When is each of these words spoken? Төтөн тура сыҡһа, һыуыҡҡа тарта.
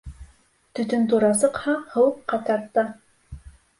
Төтөн 0.79 1.03
тура 1.11 1.29
сыҡһа, 1.41 1.75
һыуыҡҡа 1.93 2.41
тарта. 2.49 2.87